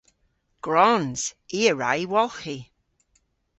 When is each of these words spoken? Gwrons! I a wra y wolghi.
Gwrons! 0.63 1.21
I 1.57 1.59
a 1.71 1.73
wra 1.73 1.91
y 2.03 2.05
wolghi. 2.11 2.57